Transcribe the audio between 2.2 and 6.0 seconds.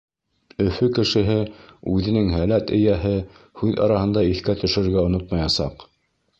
һәләт эйәһе һүҙ араһында иҫкә төшөрөргә онотмаясаҡ.